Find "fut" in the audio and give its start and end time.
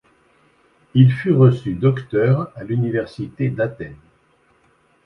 1.13-1.31